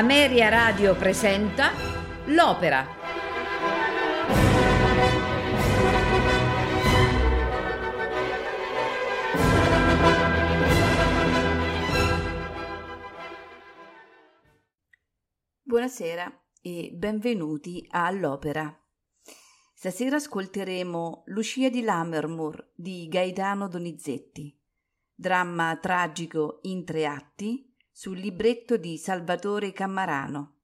Ameria 0.00 0.48
Radio 0.48 0.96
presenta 0.96 1.72
L'Opera. 2.28 2.86
Buonasera 15.62 16.44
e 16.62 16.92
benvenuti 16.94 17.86
all'Opera. 17.90 18.74
Stasera 19.74 20.16
ascolteremo 20.16 21.24
Lucia 21.26 21.68
di 21.68 21.82
Lammermoor 21.82 22.72
di 22.74 23.06
Gaetano 23.06 23.68
Donizetti, 23.68 24.58
dramma 25.14 25.76
tragico 25.76 26.60
in 26.62 26.86
tre 26.86 27.04
atti 27.04 27.69
sul 28.00 28.18
libretto 28.18 28.78
di 28.78 28.96
Salvatore 28.96 29.72
Cammarano. 29.72 30.60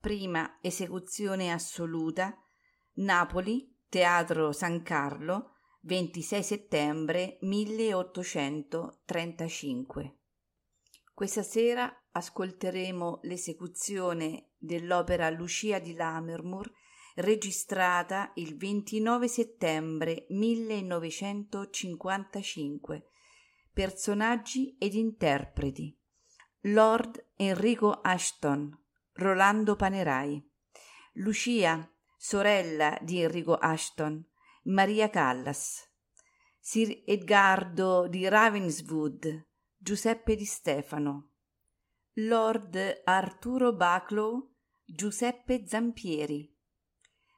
Prima 0.00 0.58
esecuzione 0.60 1.52
assoluta, 1.52 2.36
Napoli, 2.94 3.72
Teatro 3.88 4.50
San 4.50 4.82
Carlo, 4.82 5.52
26 5.82 6.42
settembre 6.42 7.38
1835. 7.42 10.16
Questa 11.14 11.44
sera 11.44 12.08
ascolteremo 12.10 13.20
l'esecuzione 13.22 14.48
dell'opera 14.58 15.30
Lucia 15.30 15.78
di 15.78 15.94
Lammermoor 15.94 16.68
registrata 17.14 18.32
il 18.34 18.56
29 18.56 19.28
settembre 19.28 20.26
1955. 20.30 23.06
Personaggi 23.72 24.74
ed 24.80 24.94
interpreti 24.94 25.96
Lord 26.66 27.24
Enrico 27.36 28.00
Ashton, 28.02 28.76
Rolando 29.12 29.76
Panerai, 29.76 30.44
Lucia, 31.12 31.88
sorella 32.16 32.98
di 33.02 33.20
Enrico 33.20 33.54
Ashton, 33.54 34.26
Maria 34.64 35.08
Callas, 35.08 35.88
Sir 36.58 37.04
Edgardo 37.06 38.08
di 38.08 38.26
Ravenswood, 38.28 39.46
Giuseppe 39.76 40.34
Di 40.34 40.44
Stefano, 40.44 41.34
Lord 42.14 43.02
Arturo 43.04 43.72
Baclow, 43.72 44.52
Giuseppe 44.84 45.68
Zampieri, 45.68 46.52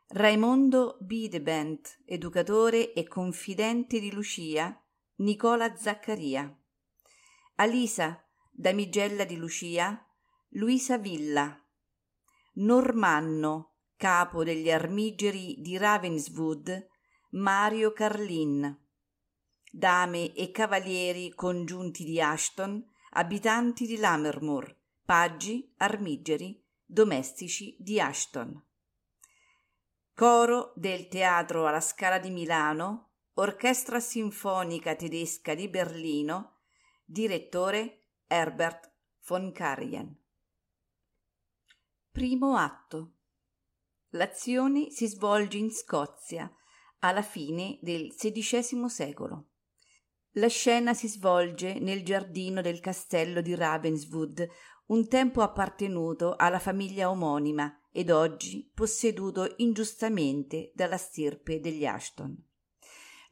Raimondo 0.06 0.96
Bidebent, 1.02 1.98
educatore 2.06 2.94
e 2.94 3.06
confidente 3.06 4.00
di 4.00 4.10
Lucia, 4.10 4.74
Nicola 5.16 5.76
Zaccaria, 5.76 6.50
Alisa, 7.56 8.22
Damigella 8.60 9.22
di 9.22 9.36
Lucia, 9.36 10.04
Luisa 10.54 10.98
Villa, 10.98 11.64
Normanno, 12.54 13.74
capo 13.94 14.42
degli 14.42 14.68
armigeri 14.68 15.60
di 15.60 15.76
Ravenswood, 15.76 16.88
Mario 17.34 17.92
Carlin, 17.92 18.76
dame 19.70 20.32
e 20.34 20.50
cavalieri 20.50 21.32
congiunti 21.36 22.02
di 22.02 22.20
Ashton, 22.20 22.84
abitanti 23.10 23.86
di 23.86 23.96
Lammermoor, 23.96 24.76
paggi, 25.04 25.72
armigeri, 25.76 26.60
domestici 26.84 27.76
di 27.78 28.00
Ashton. 28.00 28.60
Coro 30.14 30.72
del 30.74 31.06
Teatro 31.06 31.68
alla 31.68 31.80
Scala 31.80 32.18
di 32.18 32.30
Milano, 32.30 33.10
Orchestra 33.34 34.00
Sinfonica 34.00 34.96
Tedesca 34.96 35.54
di 35.54 35.68
Berlino, 35.68 36.56
direttore 37.04 37.98
Herbert 38.30 38.92
von 39.26 39.52
Karajan. 39.52 40.14
Primo 42.10 42.56
atto. 42.56 43.12
L'azione 44.10 44.90
si 44.90 45.06
svolge 45.06 45.56
in 45.56 45.70
Scozia 45.70 46.52
alla 46.98 47.22
fine 47.22 47.78
del 47.80 48.14
XVI 48.14 48.86
secolo. 48.90 49.52
La 50.32 50.48
scena 50.48 50.92
si 50.92 51.08
svolge 51.08 51.78
nel 51.78 52.04
giardino 52.04 52.60
del 52.60 52.80
castello 52.80 53.40
di 53.40 53.54
Ravenswood, 53.54 54.46
un 54.88 55.08
tempo 55.08 55.40
appartenuto 55.40 56.36
alla 56.36 56.58
famiglia 56.58 57.08
omonima 57.08 57.80
ed 57.90 58.10
oggi 58.10 58.70
posseduto 58.74 59.54
ingiustamente 59.56 60.70
dalla 60.74 60.98
stirpe 60.98 61.60
degli 61.60 61.86
Ashton. 61.86 62.47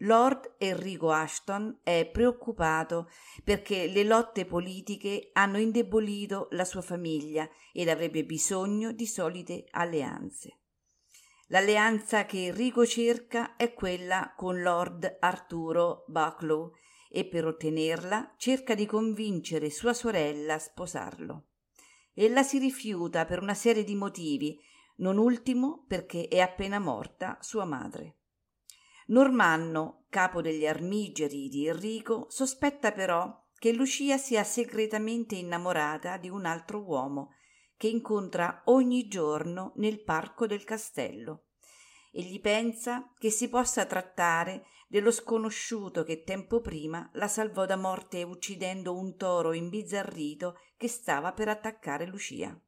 Lord 0.00 0.56
Enrico 0.58 1.10
Ashton 1.10 1.80
è 1.82 2.06
preoccupato 2.12 3.08
perché 3.42 3.86
le 3.86 4.04
lotte 4.04 4.44
politiche 4.44 5.30
hanno 5.32 5.58
indebolito 5.58 6.48
la 6.50 6.66
sua 6.66 6.82
famiglia 6.82 7.48
ed 7.72 7.88
avrebbe 7.88 8.24
bisogno 8.24 8.92
di 8.92 9.06
solide 9.06 9.64
alleanze. 9.70 10.58
L'alleanza 11.46 12.26
che 12.26 12.46
Enrico 12.46 12.84
cerca 12.84 13.56
è 13.56 13.72
quella 13.72 14.34
con 14.36 14.60
Lord 14.60 15.16
Arturo 15.20 16.04
Bucklow 16.08 16.72
e 17.08 17.24
per 17.24 17.46
ottenerla 17.46 18.34
cerca 18.36 18.74
di 18.74 18.84
convincere 18.84 19.70
sua 19.70 19.94
sorella 19.94 20.54
a 20.54 20.58
sposarlo. 20.58 21.46
Ella 22.12 22.42
si 22.42 22.58
rifiuta 22.58 23.24
per 23.24 23.40
una 23.40 23.54
serie 23.54 23.84
di 23.84 23.94
motivi, 23.94 24.58
non 24.96 25.16
ultimo 25.16 25.84
perché 25.86 26.28
è 26.28 26.40
appena 26.40 26.78
morta 26.78 27.38
sua 27.40 27.64
madre. 27.64 28.16
Normanno, 29.06 30.04
capo 30.08 30.40
degli 30.40 30.66
armigeri 30.66 31.48
di 31.48 31.66
Enrico, 31.66 32.26
sospetta 32.28 32.92
però 32.92 33.44
che 33.58 33.72
Lucia 33.72 34.18
sia 34.18 34.44
segretamente 34.44 35.34
innamorata 35.34 36.16
di 36.16 36.28
un 36.28 36.44
altro 36.44 36.82
uomo 36.82 37.34
che 37.76 37.88
incontra 37.88 38.62
ogni 38.66 39.06
giorno 39.06 39.72
nel 39.76 40.02
parco 40.02 40.46
del 40.46 40.64
castello. 40.64 41.44
Egli 42.10 42.40
pensa 42.40 43.12
che 43.18 43.30
si 43.30 43.48
possa 43.48 43.84
trattare 43.84 44.64
dello 44.88 45.10
sconosciuto 45.10 46.02
che 46.02 46.22
tempo 46.22 46.60
prima 46.60 47.10
la 47.14 47.28
salvò 47.28 47.66
da 47.66 47.76
morte 47.76 48.22
uccidendo 48.22 48.96
un 48.96 49.16
toro 49.16 49.52
imbizzarrito 49.52 50.58
che 50.76 50.88
stava 50.88 51.32
per 51.32 51.48
attaccare 51.48 52.06
Lucia. 52.06 52.58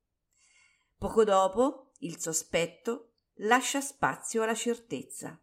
Poco 0.99 1.25
dopo 1.25 1.93
il 2.01 2.19
sospetto 2.19 3.13
lascia 3.37 3.81
spazio 3.81 4.43
alla 4.43 4.55
certezza. 4.55 5.41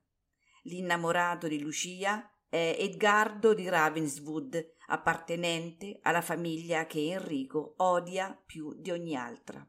L'innamorato 0.68 1.48
di 1.48 1.60
Lucia 1.60 2.28
è 2.50 2.78
Edgardo 2.80 3.54
di 3.54 3.70
Ravenswood, 3.70 4.74
appartenente 4.88 6.00
alla 6.02 6.22
famiglia 6.22 6.88
che 6.88 7.12
Enrico 7.12 7.76
odia 7.78 8.36
più 8.46 8.74
di 8.74 8.90
ogni 8.90 9.16
altra. 9.16 9.68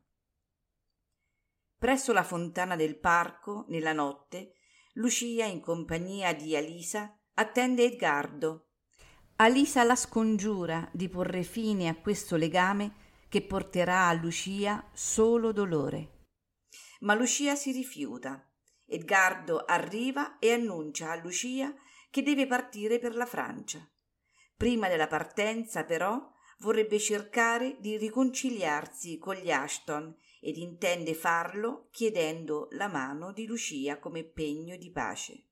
Presso 1.78 2.12
la 2.14 2.22
fontana 2.22 2.76
del 2.76 2.98
parco, 2.98 3.66
nella 3.68 3.92
notte, 3.92 4.54
Lucia, 4.94 5.44
in 5.44 5.60
compagnia 5.60 6.32
di 6.32 6.56
Alisa, 6.56 7.14
attende 7.34 7.84
Edgardo. 7.84 8.70
Alisa 9.36 9.84
la 9.84 9.96
scongiura 9.96 10.88
di 10.94 11.10
porre 11.10 11.42
fine 11.42 11.88
a 11.88 11.96
questo 11.96 12.36
legame 12.36 13.04
che 13.28 13.42
porterà 13.42 14.08
a 14.08 14.14
Lucia 14.14 14.88
solo 14.94 15.52
dolore. 15.52 16.24
Ma 17.00 17.12
Lucia 17.14 17.54
si 17.54 17.72
rifiuta 17.72 18.45
Edgardo 18.86 19.64
arriva 19.64 20.38
e 20.38 20.52
annuncia 20.52 21.10
a 21.10 21.16
Lucia 21.16 21.74
che 22.10 22.22
deve 22.22 22.46
partire 22.46 22.98
per 22.98 23.14
la 23.14 23.26
Francia. 23.26 23.88
Prima 24.56 24.88
della 24.88 25.08
partenza, 25.08 25.84
però, 25.84 26.32
vorrebbe 26.60 26.98
cercare 26.98 27.76
di 27.80 27.96
riconciliarsi 27.96 29.18
con 29.18 29.34
gli 29.34 29.50
Ashton 29.50 30.16
ed 30.40 30.56
intende 30.56 31.14
farlo 31.14 31.88
chiedendo 31.90 32.68
la 32.70 32.88
mano 32.88 33.32
di 33.32 33.46
Lucia 33.46 33.98
come 33.98 34.24
pegno 34.24 34.76
di 34.76 34.90
pace. 34.90 35.48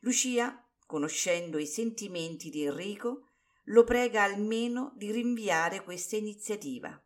Lucia, 0.00 0.62
conoscendo 0.86 1.58
i 1.58 1.66
sentimenti 1.66 2.50
di 2.50 2.64
Enrico, 2.64 3.30
lo 3.68 3.84
prega 3.84 4.22
almeno 4.22 4.92
di 4.96 5.10
rinviare 5.10 5.82
questa 5.82 6.16
iniziativa. 6.16 7.02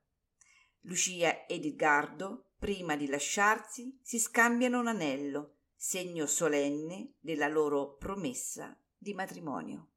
Lucia 0.83 1.47
ed 1.47 1.65
Edgardo 1.65 2.48
prima 2.59 2.97
di 2.97 3.07
lasciarsi, 3.07 3.99
si 4.03 4.19
scambiano 4.19 4.81
un 4.81 4.89
anello, 4.89 5.59
segno 5.77 6.27
solenne 6.27 7.15
della 7.21 7.49
loro 7.49 7.95
promessa 7.97 8.77
di 8.97 9.15
matrimonio. 9.15 9.91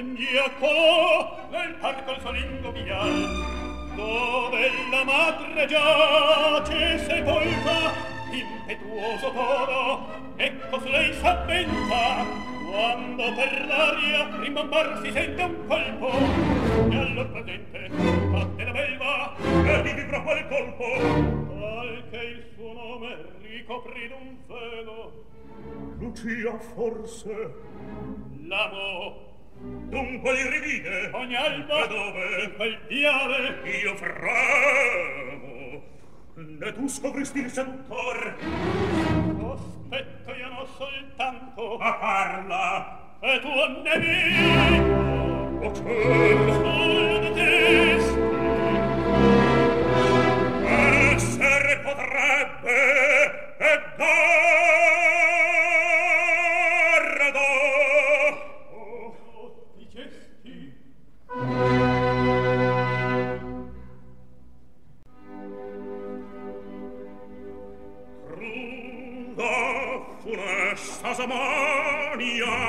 indietro 0.00 1.48
nel 1.50 1.74
parco 1.74 2.12
il 2.12 2.20
solingo 2.20 2.72
vial 2.72 3.28
dove 3.94 4.70
la 4.90 5.04
madre 5.04 5.66
giace 5.66 6.98
sepolta 6.98 7.92
impetuoso 8.32 9.30
toro 9.32 10.06
ecco 10.36 10.80
lei 10.88 11.12
s'avventa 11.12 12.24
quando 12.70 13.34
per 13.34 13.66
l'aria 13.66 14.36
rimbombar 14.40 15.00
si 15.02 15.12
sente 15.12 15.42
un 15.42 15.66
colpo 15.66 16.10
e 16.90 16.96
allor 16.96 17.30
presente 17.30 17.88
batte 17.88 18.64
la 18.64 18.72
belva 18.72 19.36
e 19.36 19.82
vivi 19.82 20.06
quel 20.06 20.46
colpo 20.48 20.84
tal 21.58 22.04
che 22.10 22.16
il 22.16 22.44
suo 22.54 22.72
nome 22.72 23.16
ricoprì 23.42 24.08
d'un 24.08 24.36
velo. 24.46 25.24
Lucia 25.98 26.58
forse 26.58 27.54
l'amo 28.46 29.29
dunque 29.60 30.32
li 30.34 30.48
rivide 30.48 31.10
ogni 31.12 31.36
alba. 31.36 31.84
E 31.84 31.88
dove? 31.88 32.42
In 32.44 32.54
quel 32.56 32.78
viale. 32.88 33.60
Io 33.82 33.96
framo. 33.96 35.82
Ne 36.34 36.72
tu 36.72 36.88
scopristi 36.88 37.40
il 37.40 37.50
seduttor 37.50 38.36
aspetto 39.90 40.32
io 40.34 40.48
non 40.48 40.66
soltanto 40.76 41.78
a 41.78 41.92
parla. 41.94 42.98
E 43.20 43.40
tu 43.40 43.48
ne 43.82 43.98
vieni 43.98 44.78
o 45.62 45.70
che 45.72 46.36
sol 46.46 47.20
di 47.20 47.32
te 47.32 47.98
essere 51.12 51.80
potrebbe 51.82 53.56
e 53.58 53.80
dare. 53.96 55.69
casa 71.20 71.26
Maria 71.26 72.59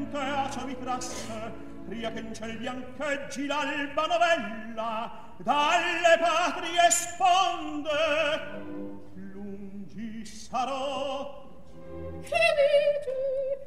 vento 0.00 0.18
e 0.18 0.28
acia 0.28 0.64
mi 0.64 0.78
trasse, 0.78 1.52
pria 1.86 2.10
che 2.12 2.20
in 2.20 2.34
ciel 2.34 2.56
biancheggi 2.56 3.46
l'alba 3.46 4.06
novella, 4.06 5.34
dalle 5.38 6.18
patrie 6.18 6.90
sponde. 6.90 7.90
Lungi 9.14 10.24
sarò, 10.24 11.48
che 12.22 12.38
dici? 12.56 13.10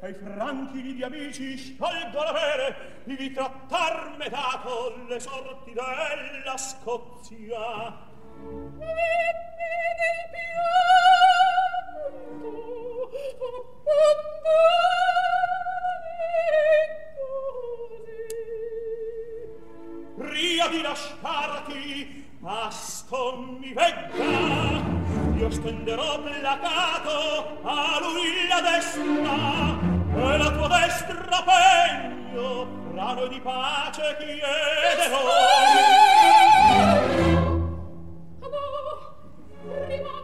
Ai 0.02 0.14
franchi 0.14 0.82
di 0.82 1.02
amici 1.02 1.56
sciolgo 1.56 2.22
l'avere, 2.22 3.02
di 3.04 3.32
trattarme 3.32 4.28
dato 4.28 5.04
le 5.06 5.20
sorti 5.20 5.72
della 5.72 6.56
Scozia. 6.56 8.12
Venne 8.36 9.32
del 9.96 10.20
pianto, 10.30 10.82
abbondante, 13.64 15.33
Ria 20.16 20.68
di 20.68 20.80
lasciarti, 20.80 22.24
aston 22.44 23.56
mi 23.58 23.72
vegga, 23.72 24.82
io 25.36 25.50
stenderò 25.50 26.20
placato 26.20 27.58
a 27.62 27.98
lui 28.00 28.46
la 28.48 28.60
destra, 28.60 29.78
e 30.16 30.36
la 30.38 30.50
tua 30.50 30.68
destra 30.68 31.42
pegno, 31.42 32.66
rano 32.94 33.26
di 33.26 33.40
pace 33.40 34.16
chiederò. 34.18 35.18
Amore, 38.40 38.94
rimane 39.88 40.23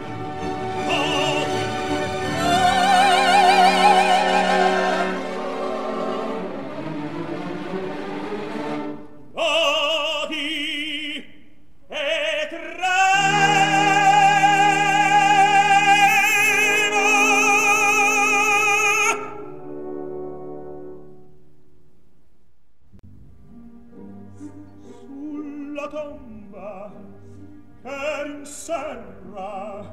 serra 28.71 29.91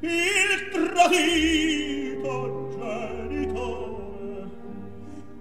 il 0.00 0.68
tradito 0.70 2.34
genitore 2.78 4.46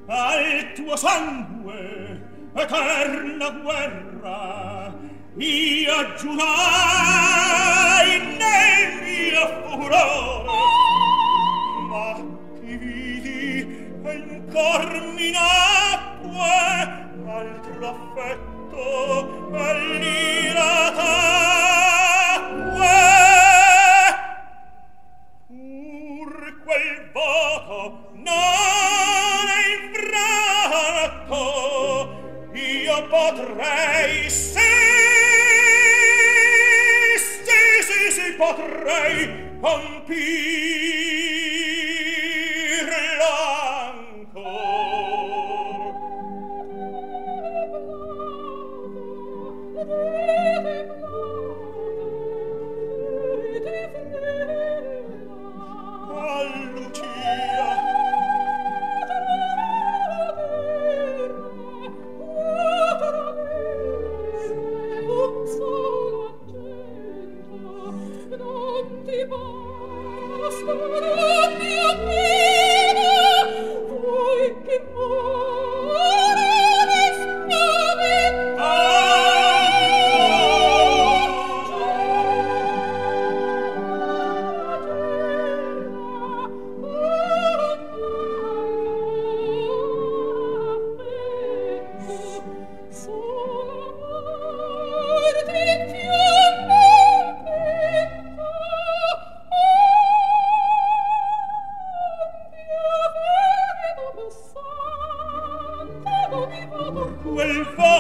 al 0.07 0.73
tuo 0.73 0.95
sangue 0.95 2.19
eterna 2.55 3.49
guerra 3.61 4.91
io 5.37 5.93
aggiunai 5.93 6.49
nel 8.41 8.89
mio 9.03 9.43
furore. 9.63 10.57
Ma 11.89 12.09
ti 12.59 12.71
vidi 12.75 13.51
ancor 14.03 14.89
minacque 15.15 16.57
altro 17.27 17.87
affetto 17.87 18.83
all'irata 19.53 21.19
quel 26.69 27.09
voto 27.11 28.11
non 28.13 29.43
è 29.49 29.61
infratto. 29.89 31.33
Io 32.53 33.07
potrei 33.07 34.29
se 34.29 34.59
sì 37.17 37.81
sì 37.81 38.11
sì 38.11 38.33
potrei 38.33 39.57
compirlo 39.59 40.19
ancora. 44.37 45.48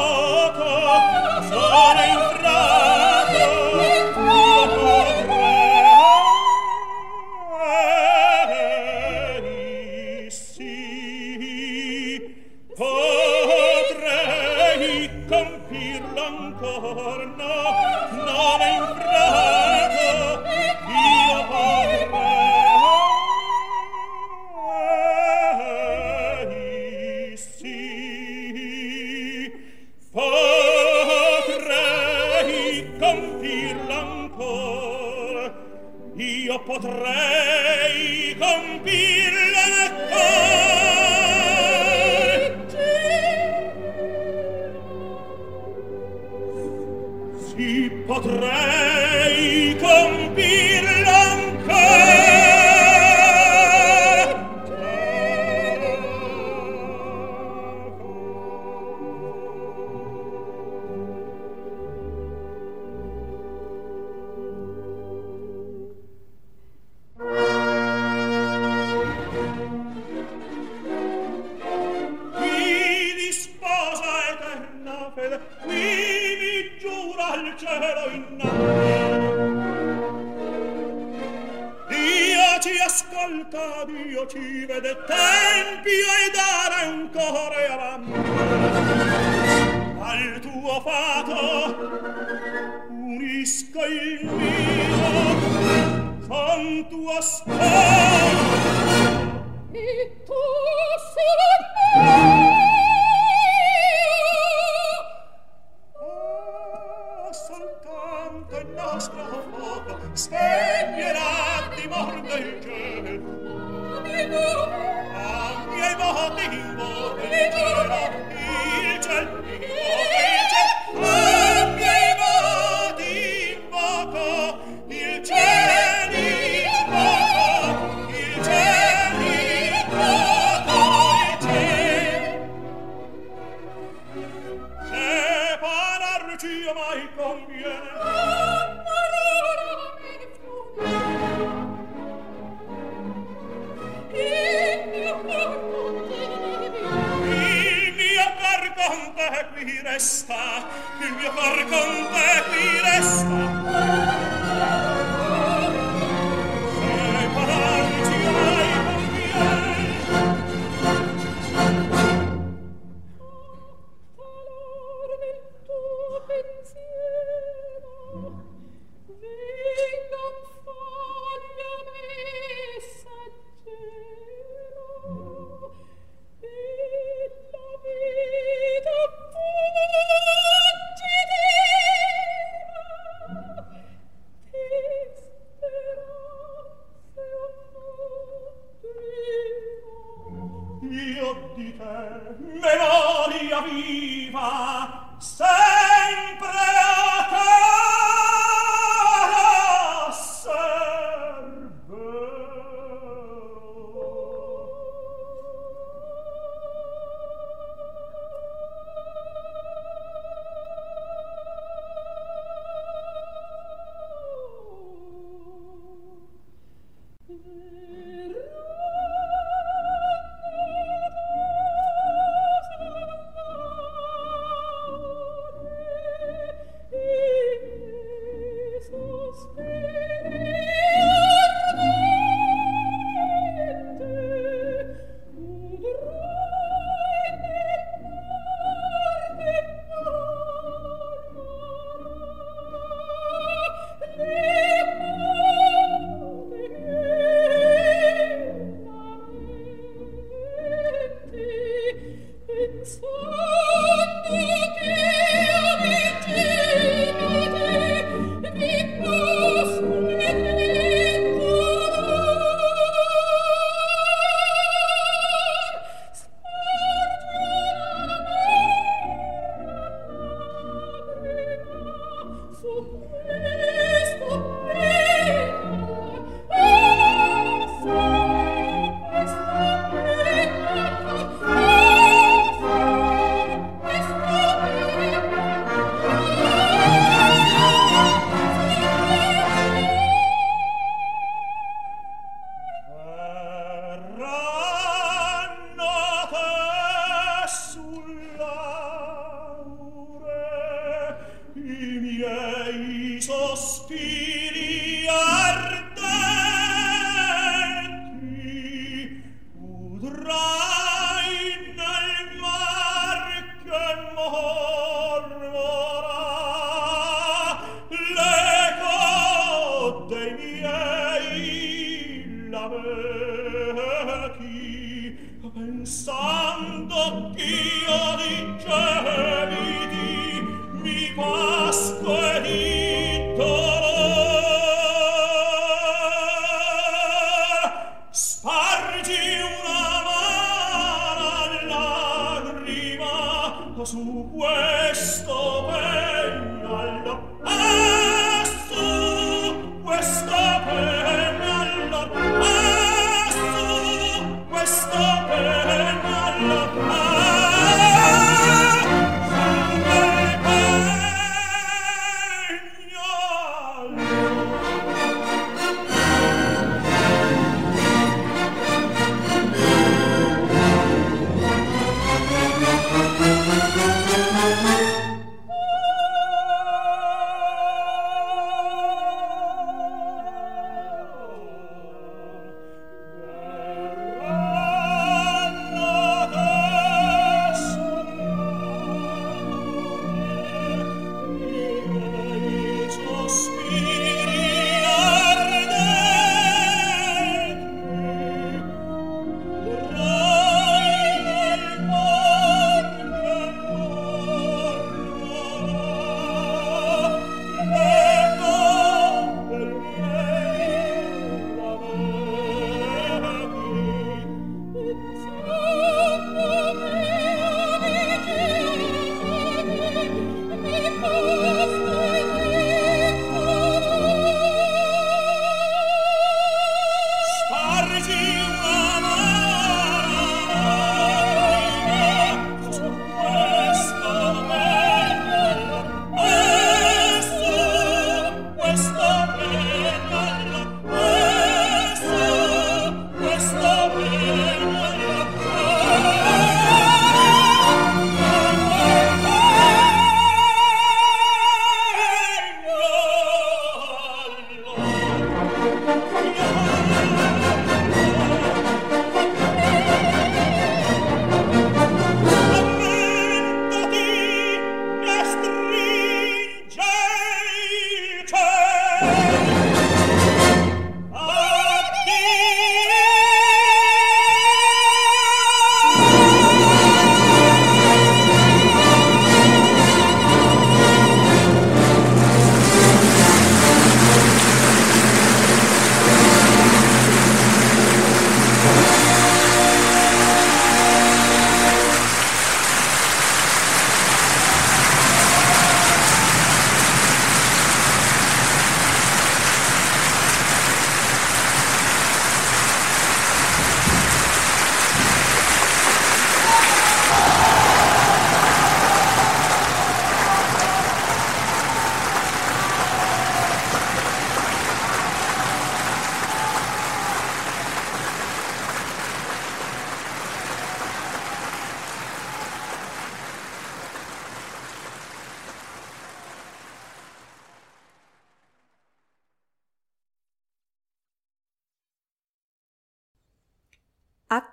gioco 0.09 1.41
sono 1.47 2.03
in 2.03 2.38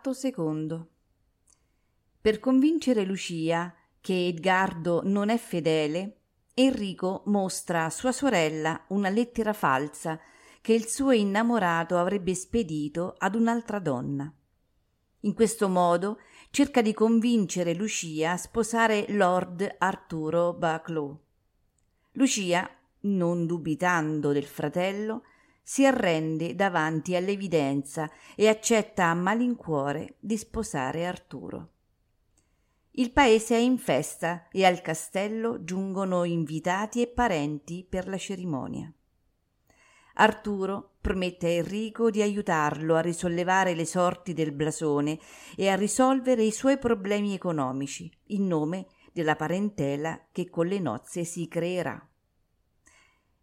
Atto 0.06 0.12
secondo. 0.12 0.88
Per 2.20 2.38
convincere 2.38 3.04
Lucia 3.04 3.74
che 4.00 4.28
Edgardo 4.28 5.00
non 5.02 5.30
è 5.30 5.36
fedele, 5.36 6.20
Enrico 6.54 7.24
mostra 7.26 7.86
a 7.86 7.90
sua 7.90 8.12
sorella 8.12 8.84
una 8.90 9.08
lettera 9.08 9.52
falsa 9.52 10.20
che 10.60 10.74
il 10.74 10.86
suo 10.86 11.10
innamorato 11.10 11.98
avrebbe 11.98 12.36
spedito 12.36 13.16
ad 13.18 13.34
un'altra 13.34 13.80
donna. 13.80 14.32
In 15.22 15.34
questo 15.34 15.68
modo 15.68 16.20
cerca 16.50 16.82
di 16.82 16.94
convincere 16.94 17.74
Lucia 17.74 18.30
a 18.30 18.36
sposare 18.36 19.06
Lord 19.08 19.74
Arturo 19.78 20.52
Baclo. 20.52 21.24
Lucia, 22.12 22.70
non 23.00 23.44
dubitando 23.44 24.30
del 24.30 24.46
fratello, 24.46 25.24
si 25.68 25.84
arrende 25.84 26.54
davanti 26.54 27.16
all'evidenza 27.16 28.08
e 28.36 28.46
accetta 28.46 29.06
a 29.06 29.14
malincuore 29.14 30.14
di 30.20 30.36
sposare 30.36 31.04
Arturo. 31.04 31.70
Il 32.92 33.10
paese 33.10 33.56
è 33.56 33.58
in 33.58 33.76
festa 33.76 34.46
e 34.52 34.64
al 34.64 34.80
castello 34.80 35.64
giungono 35.64 36.22
invitati 36.22 37.02
e 37.02 37.08
parenti 37.08 37.84
per 37.86 38.06
la 38.06 38.16
cerimonia. 38.16 38.90
Arturo 40.14 40.92
promette 41.00 41.48
a 41.48 41.50
Enrico 41.50 42.10
di 42.10 42.22
aiutarlo 42.22 42.94
a 42.94 43.00
risollevare 43.00 43.74
le 43.74 43.86
sorti 43.86 44.34
del 44.34 44.52
blasone 44.52 45.18
e 45.56 45.68
a 45.68 45.74
risolvere 45.74 46.44
i 46.44 46.52
suoi 46.52 46.78
problemi 46.78 47.34
economici 47.34 48.08
in 48.26 48.46
nome 48.46 48.86
della 49.12 49.34
parentela 49.34 50.28
che 50.30 50.48
con 50.48 50.68
le 50.68 50.78
nozze 50.78 51.24
si 51.24 51.48
creerà. 51.48 52.00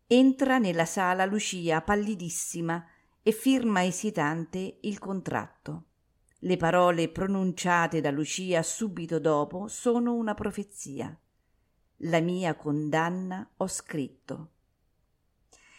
Entra 0.08 0.58
nella 0.58 0.86
sala 0.86 1.26
Lucia 1.26 1.82
pallidissima 1.82 2.86
e 3.24 3.32
firma 3.32 3.86
esitante 3.86 4.80
il 4.82 5.00
contratto. 5.00 5.86
Le 6.40 6.58
parole 6.58 7.08
pronunciate 7.08 8.02
da 8.02 8.12
Lucia 8.12 8.62
subito 8.64 9.18
dopo 9.20 9.68
sono 9.70 10.14
una 10.14 10.34
profezia. 10.34 11.18
La 11.98 12.20
mia 12.20 12.54
condanna 12.56 13.50
ho 13.58 13.68
scritto. 13.68 14.50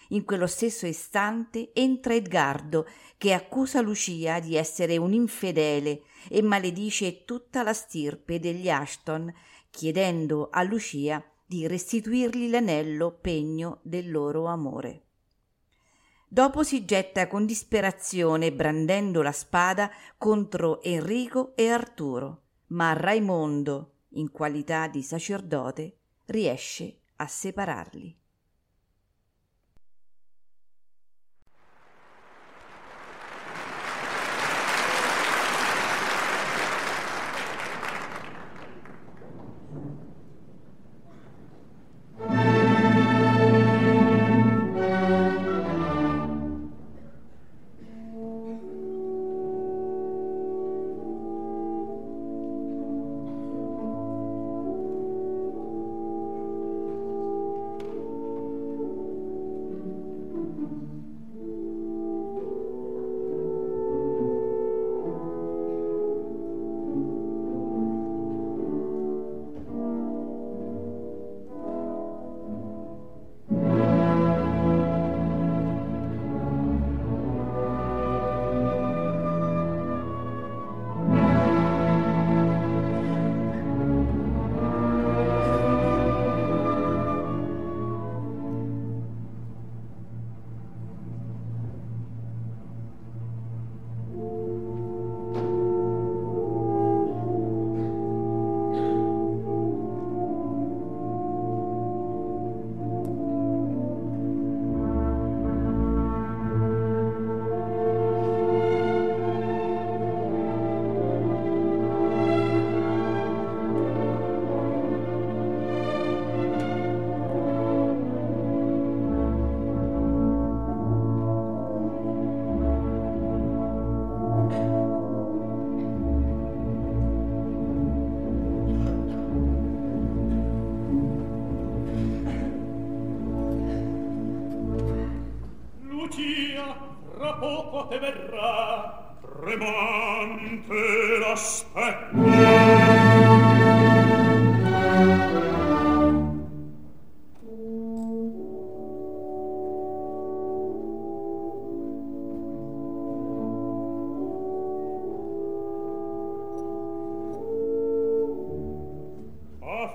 In 0.08 0.24
quello 0.24 0.46
stesso 0.46 0.86
istante 0.86 1.72
entra 1.74 2.14
Edgardo, 2.14 2.86
che 3.18 3.34
accusa 3.34 3.82
Lucia 3.82 4.40
di 4.40 4.56
essere 4.56 4.96
un 4.96 5.12
infedele 5.12 6.02
e 6.30 6.40
maledice 6.40 7.24
tutta 7.24 7.62
la 7.62 7.74
stirpe 7.74 8.38
degli 8.38 8.70
Ashton, 8.70 9.32
chiedendo 9.70 10.48
a 10.50 10.62
Lucia 10.62 11.22
di 11.46 11.66
restituirgli 11.66 12.48
l'anello 12.48 13.12
pegno 13.20 13.78
del 13.82 14.10
loro 14.10 14.46
amore. 14.46 15.02
Dopo 16.28 16.62
si 16.62 16.84
getta 16.84 17.28
con 17.28 17.46
disperazione, 17.46 18.52
brandendo 18.52 19.22
la 19.22 19.30
spada, 19.30 19.90
contro 20.18 20.82
Enrico 20.82 21.54
e 21.54 21.68
Arturo, 21.68 22.42
ma 22.68 22.92
Raimondo, 22.92 23.92
in 24.14 24.30
qualità 24.30 24.88
di 24.88 25.02
sacerdote, 25.02 25.98
riesce 26.26 27.02
a 27.16 27.26
separarli. 27.26 28.18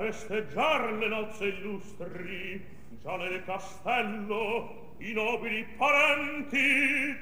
festeggiar 0.10 0.94
le 0.94 1.08
nozze 1.08 1.46
illustri, 1.46 2.66
già 3.02 3.16
nel 3.16 3.44
castello 3.46 4.96
i 4.98 5.14
nobili 5.14 5.66
parenti 5.78 7.16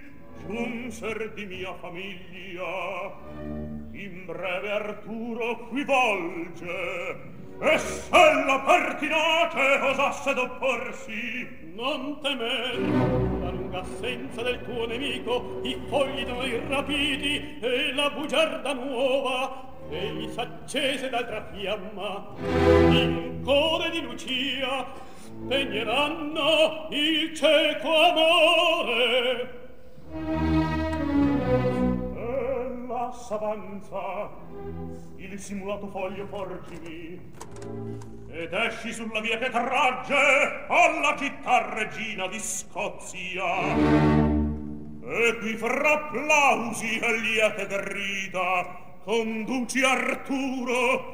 giunser 0.47 1.33
di 1.33 1.45
mia 1.45 1.73
famiglia 1.75 3.56
in 4.03 4.25
breve 4.25 4.71
Arturo 4.71 5.67
qui 5.69 5.83
volge 5.83 7.35
e 7.59 7.77
se 7.79 8.09
la 8.11 8.61
pertinace 8.65 9.79
osasse 9.81 10.33
d'opporsi. 10.33 11.65
Non 11.73 12.19
temer 12.21 12.79
la 13.41 13.49
lunga 13.49 13.81
assenza 13.81 14.41
del 14.43 14.61
tuo 14.63 14.85
nemico 14.85 15.59
i 15.63 15.79
fogli 15.87 16.23
noi 16.25 16.61
rapiti 16.67 17.59
e 17.59 17.93
la 17.93 18.09
bugiarda 18.09 18.73
nuova 18.73 19.65
e 19.89 20.07
gli 20.13 20.29
s'accese 20.29 21.09
d'altra 21.09 21.47
fiamma. 21.51 22.35
In 22.89 23.41
core 23.43 23.89
di 23.89 24.01
Lucia 24.01 24.85
spegneranno 25.21 26.87
il 26.91 27.33
cieco 27.35 27.95
amore 27.95 29.55
passa 33.07 33.35
avanza 33.35 34.29
il 35.15 35.39
simulato 35.39 35.87
foglio 35.87 36.25
porgimi 36.25 37.17
ed 38.29 38.51
esci 38.51 38.91
sulla 38.91 39.21
via 39.21 39.37
che 39.37 39.49
tragge 39.49 40.65
alla 40.67 41.15
città 41.17 41.73
regina 41.73 42.27
di 42.27 42.37
Scozia. 42.37 43.75
E 45.09 45.37
qui 45.39 45.55
fra 45.55 45.93
applausi 45.93 46.99
e 46.99 47.19
liete 47.19 47.65
grida 47.65 48.77
conduci 49.05 49.83
Arturo. 49.83 51.09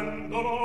prendolo 0.00 0.59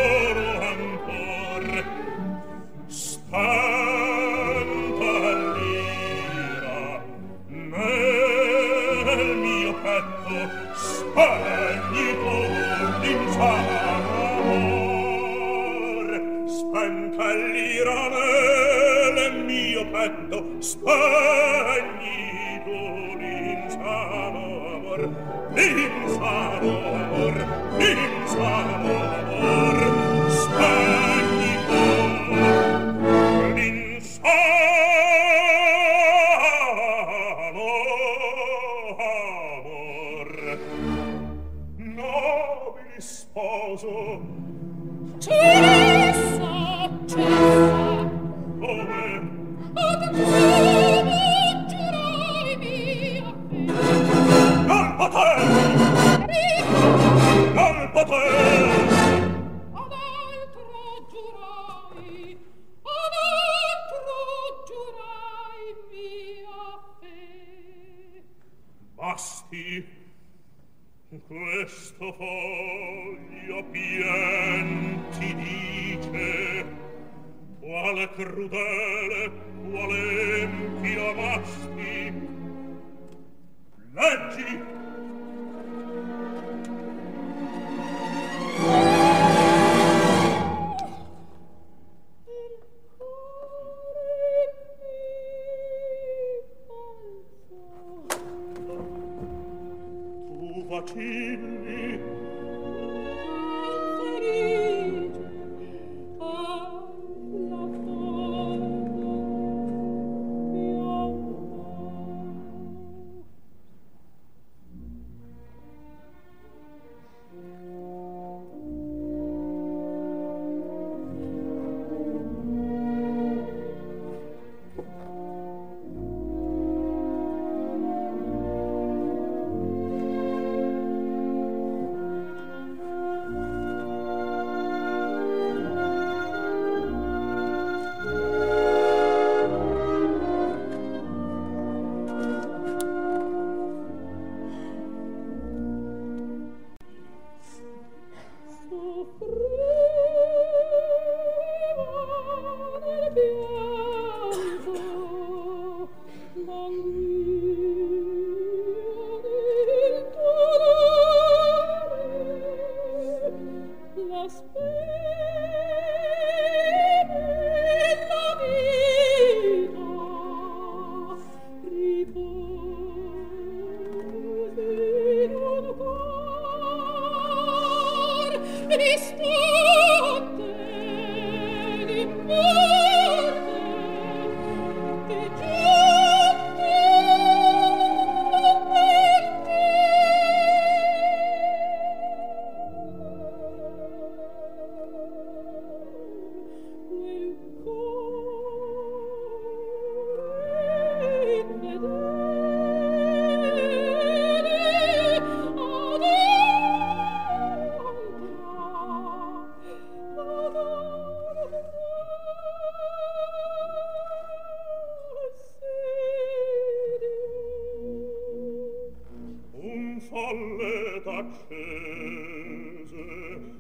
folle 220.17 221.05
t'accese 221.05 223.05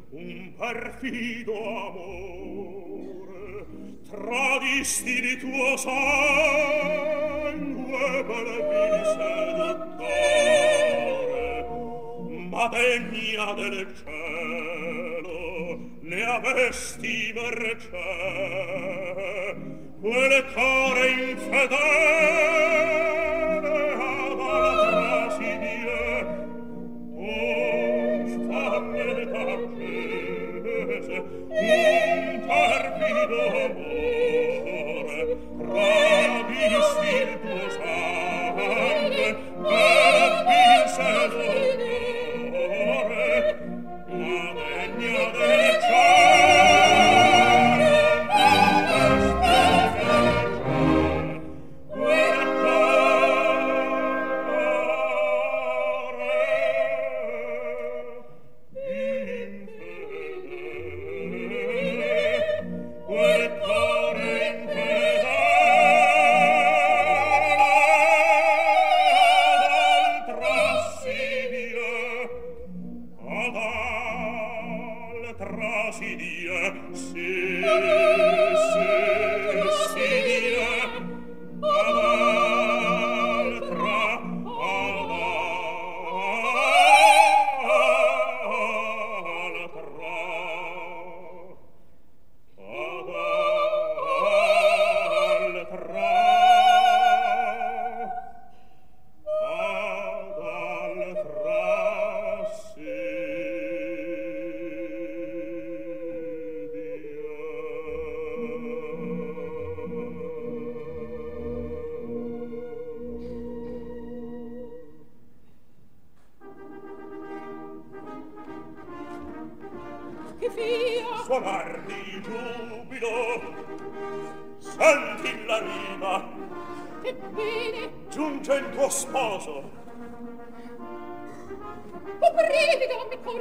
un 0.09 0.55
perfido 0.57 1.53
amore 1.89 3.67
tradisti 4.09 5.21
di 5.21 5.37
tuo 5.37 5.77
sangue 5.77 6.25
per 8.25 8.47
vil 8.71 9.05
seduttore 9.19 10.15
ma 12.49 12.69
degna 12.69 13.53
del 13.53 13.95
cielo 14.03 15.79
ne 16.01 16.25
avesti 16.25 17.33
mercè. 17.35 19.55
Quel 20.01 20.45
core 20.55 21.09
infedele 21.09 23.16
un 31.59 32.47
perfido 32.47 33.39
amore 33.65 35.21
rabisti 35.73 37.36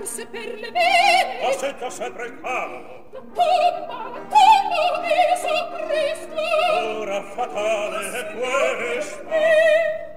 danse 0.06 0.26
per 0.28 0.60
le 0.60 0.72
vene 0.72 1.39
Pasetta 1.41 1.89
sempre 1.89 2.28
il 2.28 2.41
cavo 2.41 3.10
La 3.12 3.22
pompa, 3.34 4.03
la 4.14 4.22
pompa 4.22 5.08
e 5.08 5.36
soppresto 5.41 6.99
Ora 6.99 7.22
fatale 7.24 8.12
è 8.12 8.26
questa. 8.36 9.24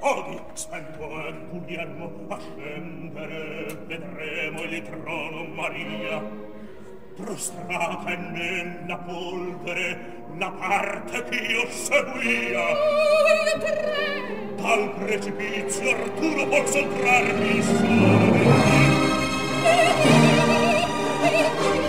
Odi, 0.01 0.41
spento 0.53 1.26
e 1.26 1.34
Guglielmo 1.51 2.12
a 2.28 2.39
scendere 2.39 3.66
Vedremo 3.86 4.62
il 4.62 4.82
trono 4.82 5.45
Maria. 5.55 6.22
Prostrata 7.16 8.14
nella 8.14 8.97
polvere 8.99 10.22
la 10.36 10.51
parte 10.51 11.24
che 11.24 11.36
io 11.36 11.68
seguia. 11.68 12.64
Dal 14.55 14.95
precipizio 14.95 15.91
Arturo 15.91 16.47
posso 16.47 16.86
trarmi 16.86 17.62
sole. 17.62 18.58
Thank 21.21 21.83
you. 21.83 21.88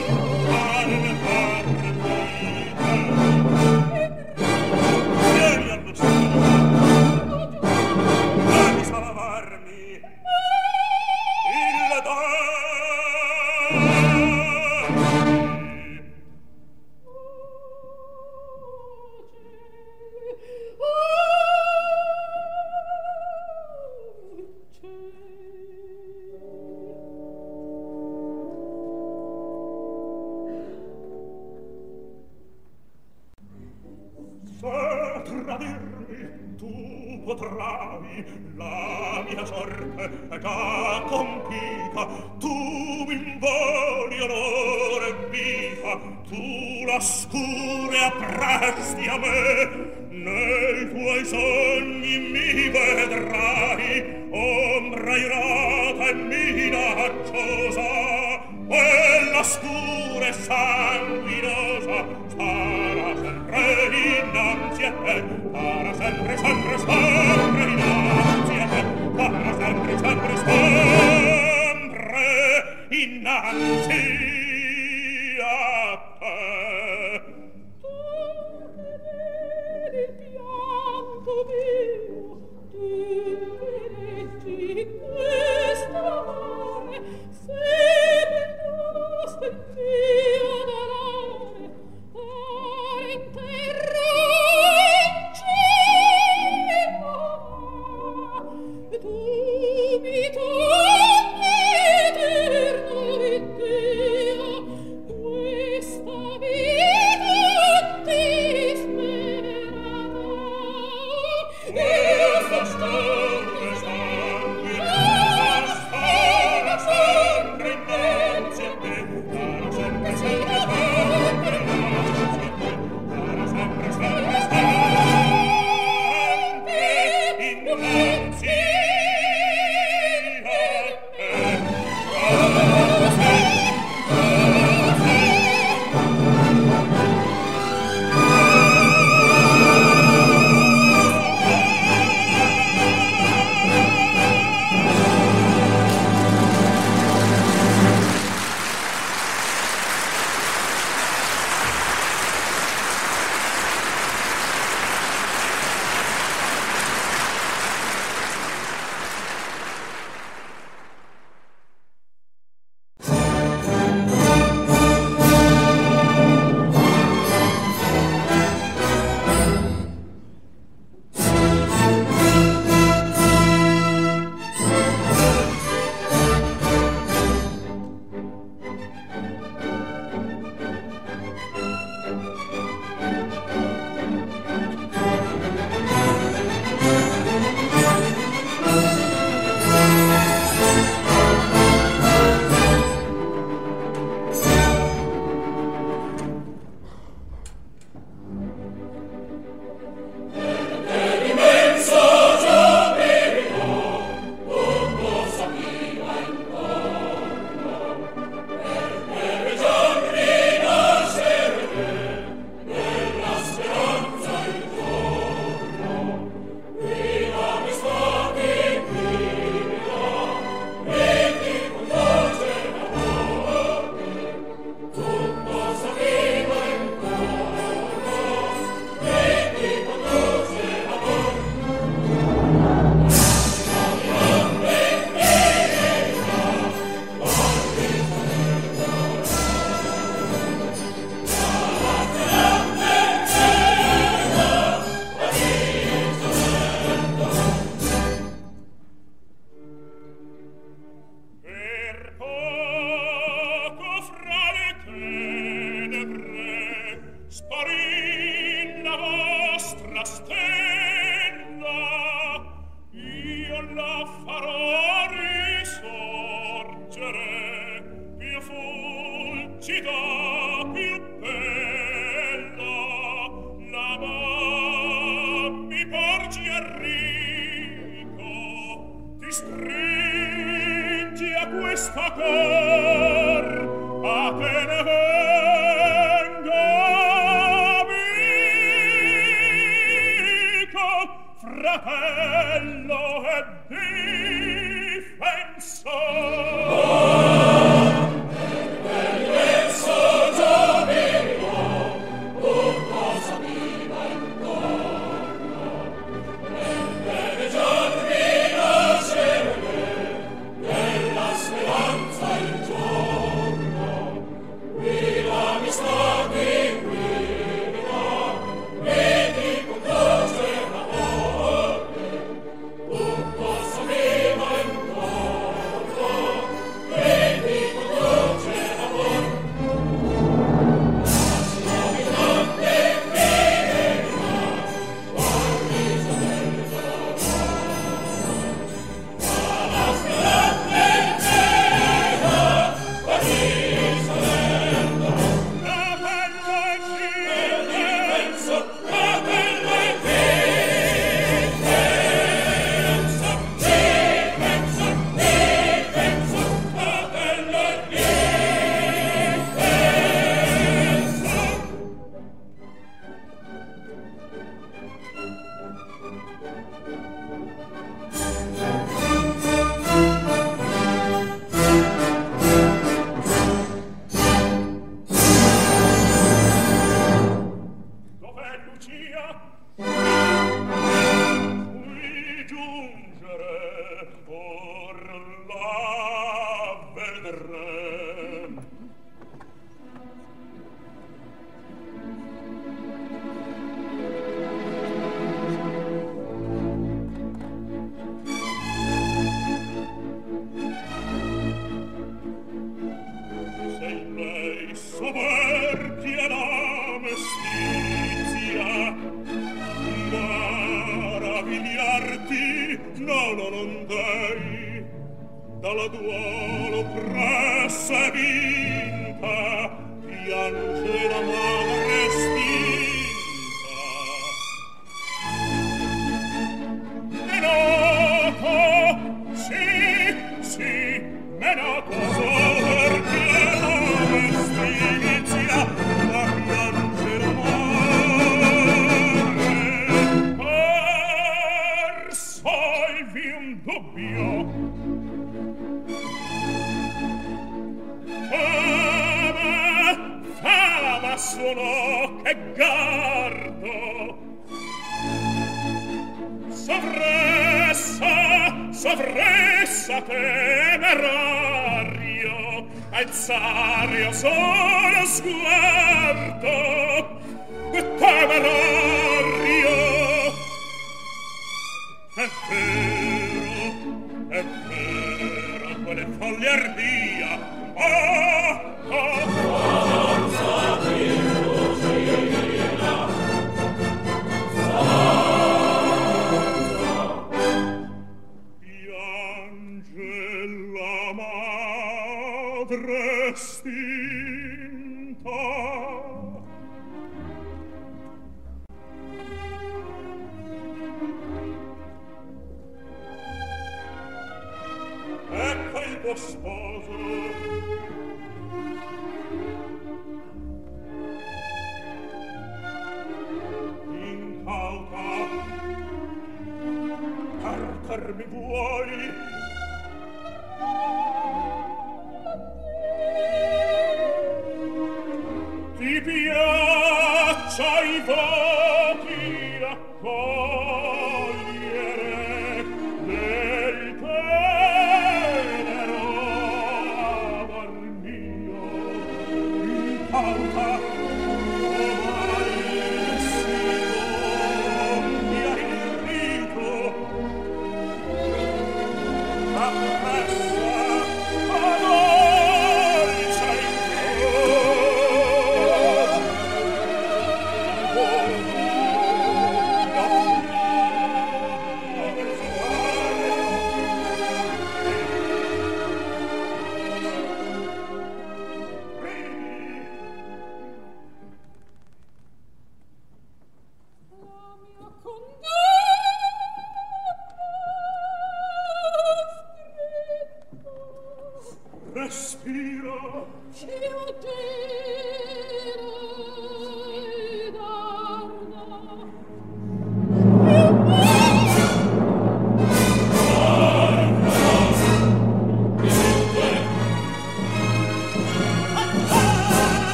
Cio 583.51 584.13
te 584.21 584.48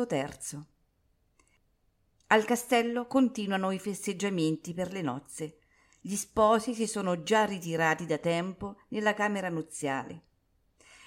Atto 0.00 0.06
terzo. 0.06 0.66
Al 2.28 2.46
castello 2.46 3.06
continuano 3.06 3.70
i 3.70 3.78
festeggiamenti 3.78 4.72
per 4.72 4.92
le 4.92 5.02
nozze. 5.02 5.58
Gli 6.00 6.14
sposi 6.16 6.72
si 6.72 6.86
sono 6.86 7.22
già 7.22 7.44
ritirati 7.44 8.06
da 8.06 8.16
tempo 8.16 8.78
nella 8.88 9.12
camera 9.12 9.50
nuziale. 9.50 10.22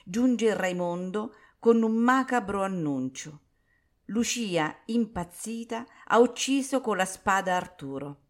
Giunge 0.06 0.54
Raimondo 0.54 1.34
con 1.58 1.82
un 1.82 1.94
macabro 1.94 2.62
annuncio. 2.62 3.40
Lucia, 4.06 4.82
impazzita, 4.86 5.88
ha 6.06 6.20
ucciso 6.20 6.80
con 6.80 6.96
la 6.96 7.06
spada 7.06 7.56
Arturo. 7.56 8.26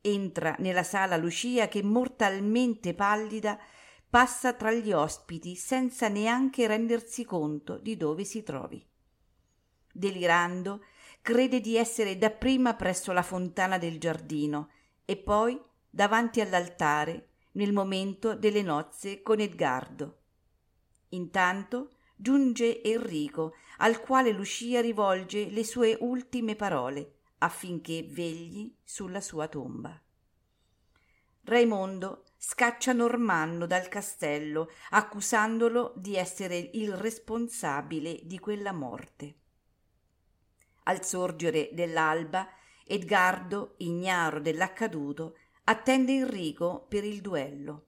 Entra 0.00 0.56
nella 0.60 0.82
sala 0.82 1.18
Lucia 1.18 1.68
che, 1.68 1.82
mortalmente 1.82 2.94
pallida, 2.94 3.58
passa 4.08 4.54
tra 4.54 4.72
gli 4.72 4.92
ospiti 4.92 5.56
senza 5.56 6.08
neanche 6.08 6.66
rendersi 6.66 7.26
conto 7.26 7.76
di 7.76 7.98
dove 7.98 8.24
si 8.24 8.42
trovi 8.42 8.88
delirando, 9.92 10.84
crede 11.22 11.60
di 11.60 11.76
essere 11.76 12.16
dapprima 12.18 12.74
presso 12.74 13.12
la 13.12 13.22
fontana 13.22 13.78
del 13.78 13.98
giardino 13.98 14.70
e 15.04 15.16
poi 15.16 15.60
davanti 15.88 16.40
all'altare 16.40 17.28
nel 17.52 17.72
momento 17.72 18.34
delle 18.34 18.62
nozze 18.62 19.22
con 19.22 19.40
Edgardo. 19.40 20.18
Intanto 21.10 21.90
giunge 22.14 22.82
Enrico, 22.82 23.54
al 23.78 24.00
quale 24.00 24.30
Lucia 24.30 24.80
rivolge 24.80 25.50
le 25.50 25.64
sue 25.64 25.96
ultime 26.00 26.54
parole 26.54 27.14
affinché 27.38 28.02
vegli 28.02 28.72
sulla 28.84 29.20
sua 29.20 29.48
tomba. 29.48 29.98
Raimondo 31.44 32.24
scaccia 32.36 32.92
Normanno 32.92 33.66
dal 33.66 33.88
castello, 33.88 34.68
accusandolo 34.90 35.94
di 35.96 36.16
essere 36.16 36.70
il 36.74 36.94
responsabile 36.94 38.20
di 38.22 38.38
quella 38.38 38.72
morte. 38.72 39.39
Al 40.90 41.04
sorgere 41.04 41.68
dell'alba, 41.70 42.48
Edgardo, 42.84 43.74
ignaro 43.76 44.40
dell'accaduto, 44.40 45.36
attende 45.62 46.14
Enrico 46.14 46.84
per 46.88 47.04
il 47.04 47.20
duello. 47.20 47.84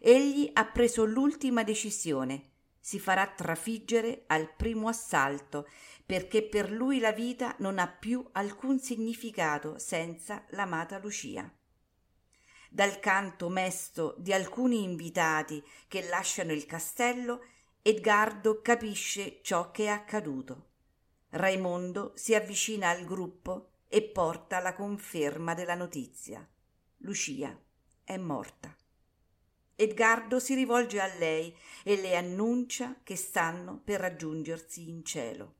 Egli 0.00 0.50
ha 0.52 0.64
preso 0.64 1.04
l'ultima 1.04 1.62
decisione. 1.62 2.50
Si 2.80 2.98
farà 2.98 3.28
trafiggere 3.28 4.24
al 4.26 4.52
primo 4.52 4.88
assalto, 4.88 5.68
perché 6.04 6.42
per 6.42 6.72
lui 6.72 6.98
la 6.98 7.12
vita 7.12 7.54
non 7.60 7.78
ha 7.78 7.86
più 7.86 8.28
alcun 8.32 8.80
significato 8.80 9.78
senza 9.78 10.44
l'amata 10.48 10.98
Lucia 10.98 11.48
dal 12.74 13.00
canto 13.00 13.50
mesto 13.50 14.14
di 14.16 14.32
alcuni 14.32 14.82
invitati 14.82 15.62
che 15.88 16.08
lasciano 16.08 16.52
il 16.52 16.64
castello, 16.64 17.44
Edgardo 17.82 18.62
capisce 18.62 19.40
ciò 19.42 19.70
che 19.70 19.84
è 19.84 19.88
accaduto. 19.88 20.71
Raimondo 21.34 22.12
si 22.14 22.34
avvicina 22.34 22.90
al 22.90 23.06
gruppo 23.06 23.70
e 23.88 24.02
porta 24.02 24.60
la 24.60 24.74
conferma 24.74 25.54
della 25.54 25.74
notizia. 25.74 26.46
Lucia 26.98 27.58
è 28.04 28.18
morta. 28.18 28.76
Edgardo 29.74 30.38
si 30.38 30.54
rivolge 30.54 31.00
a 31.00 31.06
lei 31.16 31.56
e 31.84 31.96
le 31.96 32.16
annuncia 32.16 33.00
che 33.02 33.16
stanno 33.16 33.80
per 33.82 34.00
raggiungersi 34.00 34.90
in 34.90 35.04
cielo. 35.06 35.54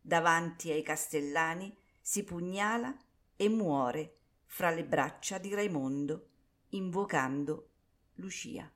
Davanti 0.00 0.70
ai 0.70 0.82
castellani 0.82 1.76
si 2.00 2.22
pugnala 2.22 2.96
e 3.34 3.48
muore 3.48 4.18
fra 4.44 4.70
le 4.70 4.84
braccia 4.84 5.38
di 5.38 5.52
Raimondo 5.52 6.28
invocando 6.68 7.70
Lucia. 8.14 8.70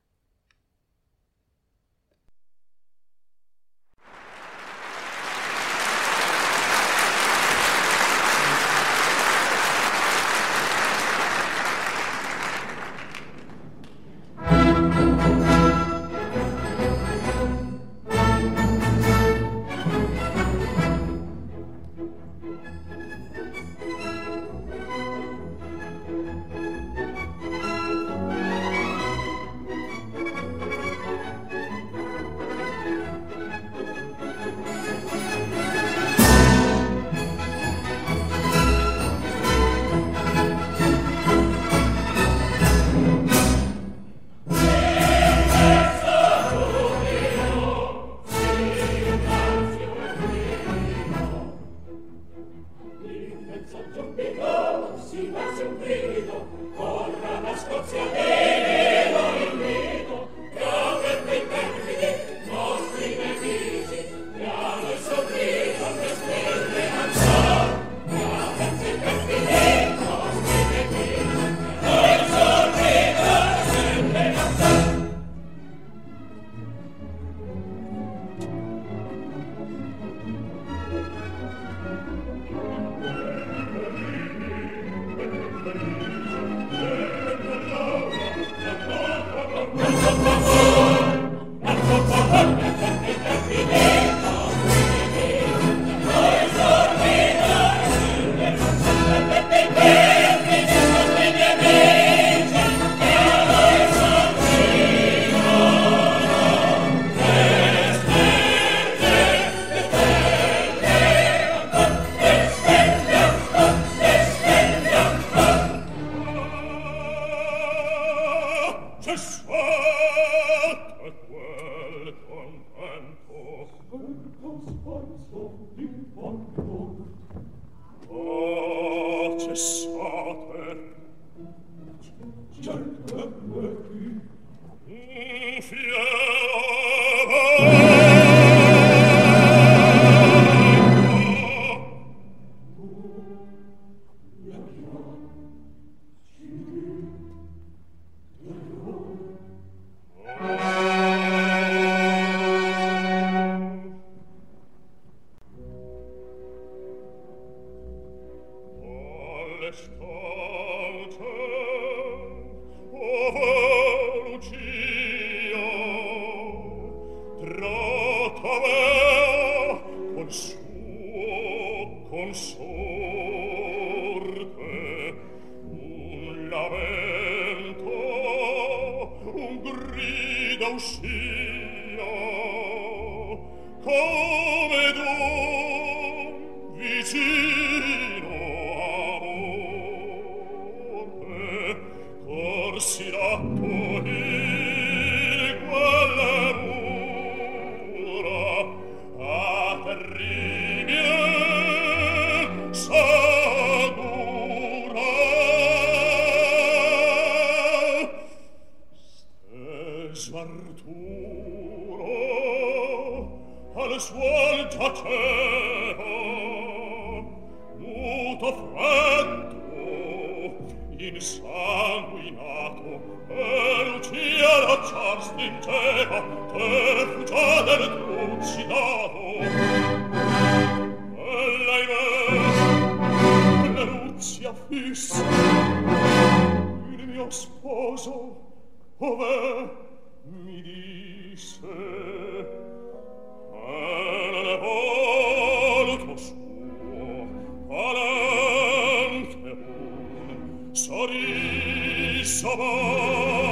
Sorry, 250.80 252.22
Shabbat. 252.24 253.49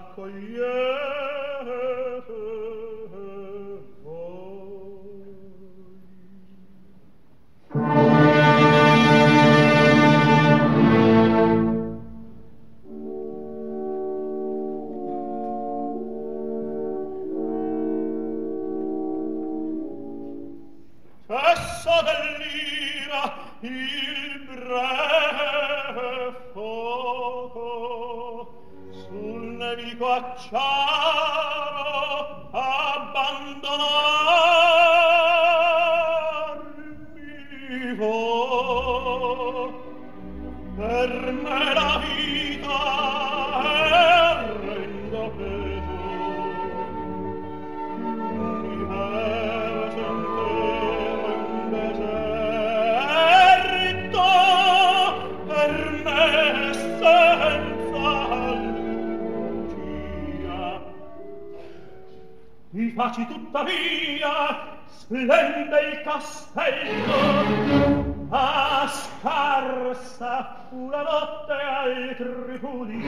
raccogliere 0.00 1.09
vento 66.82 68.28
a 68.30 68.88
scarsa 68.88 70.66
fu 70.68 70.88
la 70.88 71.02
notte 71.02 71.52
al 71.52 72.14
tripudi 72.16 73.04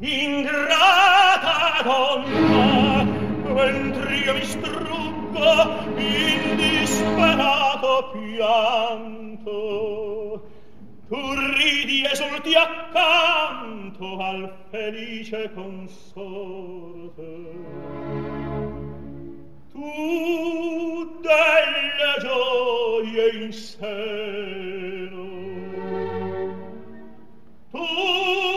ingrata 0.00 1.82
donna 1.82 3.06
quentr'io 3.52 4.34
mi 4.34 4.44
struggo 4.44 5.94
in 5.96 6.56
disperato 6.56 8.10
pianto. 8.12 9.54
Tu 11.08 11.16
ridi 11.56 12.04
esulti 12.04 12.54
accanto 12.54 14.18
al 14.18 14.52
felice 14.70 15.50
consorte 15.54 17.24
tu 19.76 21.04
delle 21.20 22.12
gioie 22.20 23.28
in 23.44 23.52
seno. 23.52 25.26
Tu 27.72 28.55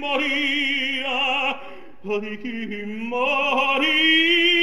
Maria, 0.00 1.60
adici 2.04 2.84
Maria. 3.10 4.59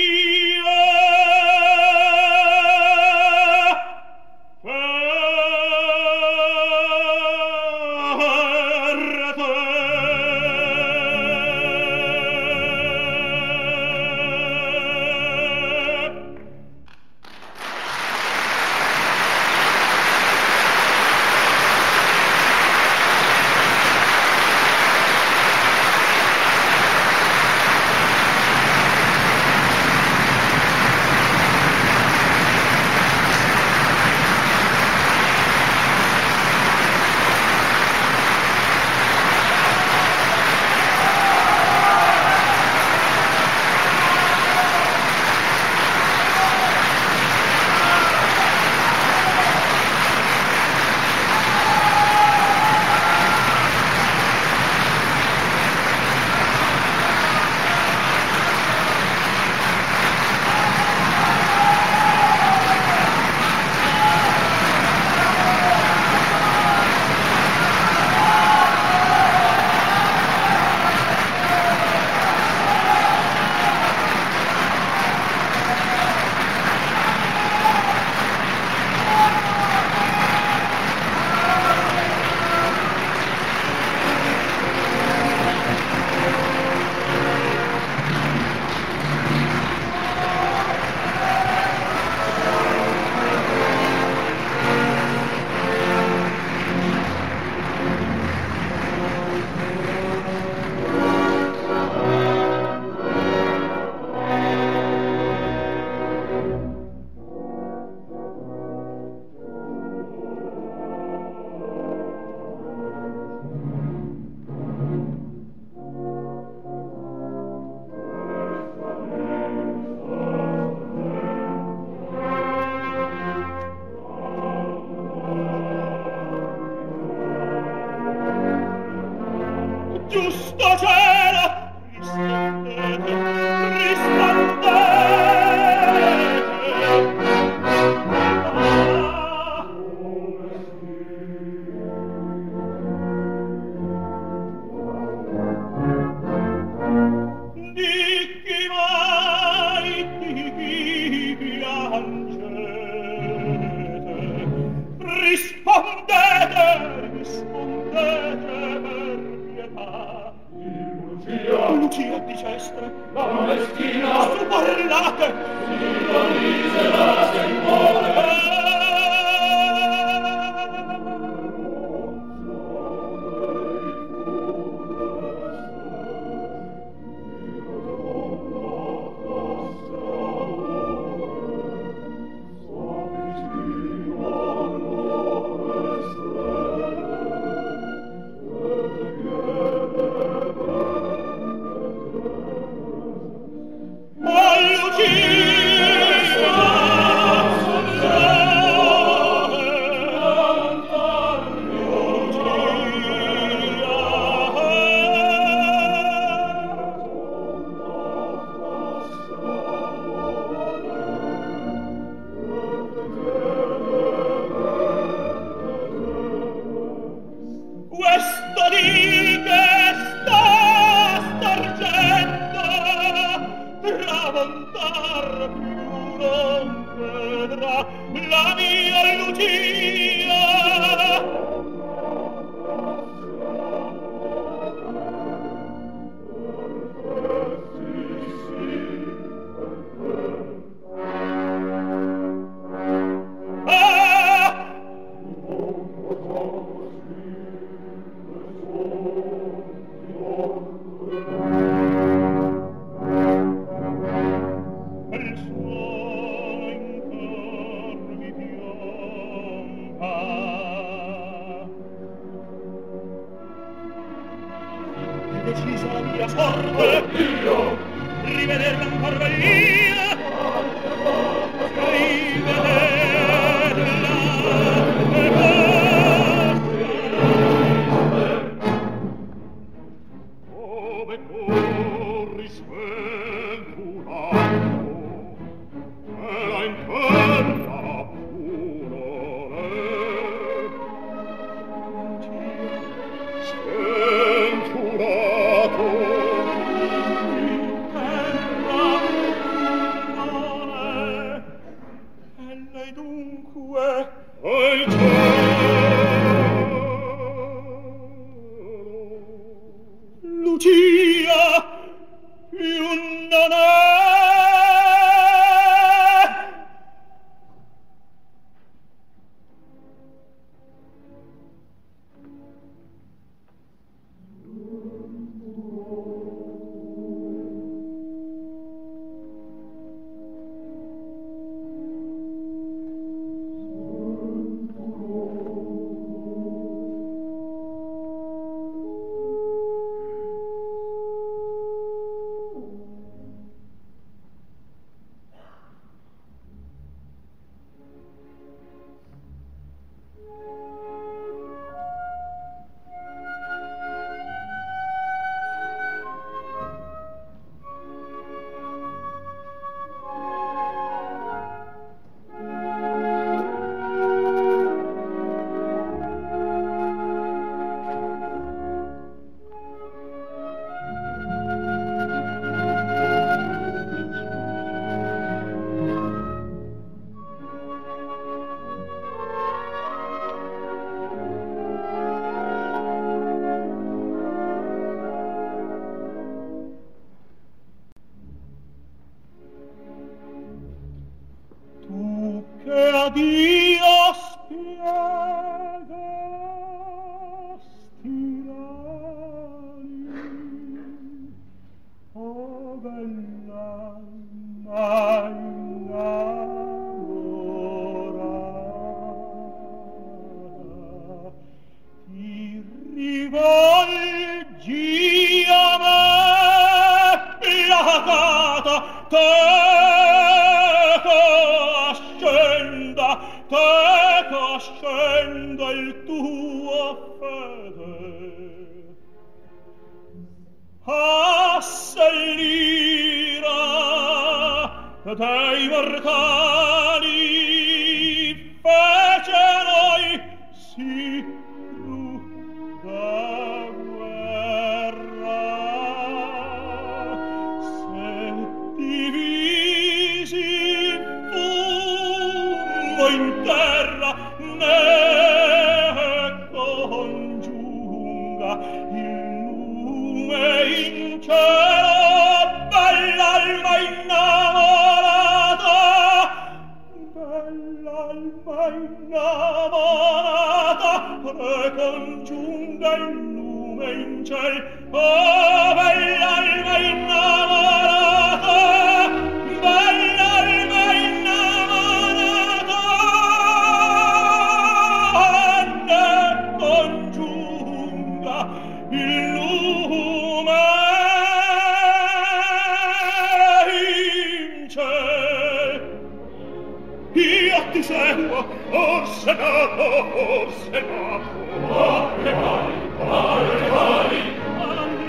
dicevo, 497.88 498.46
or 498.72 499.08
senato, 499.08 499.84
or 500.14 500.52
senato. 500.52 501.32
vai 501.68 502.32
pari, 502.34 502.76
morte 502.98 503.70
vai, 503.70 504.36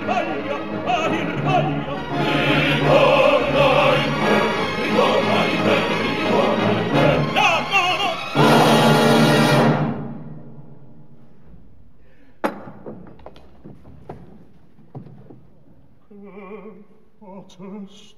All'Italia, 0.06 0.56
all'Italia. 0.84 1.96
Ritorna 2.68 3.66
in 3.96 4.12
te, 4.22 4.38
ritorna 4.82 5.38
in 5.44 5.58
te, 5.64 5.76
ritorna 6.02 6.70
in 6.70 6.86
te. 6.92 7.06
La 7.34 7.50
mano! 7.70 8.08
Attest. 17.38 18.17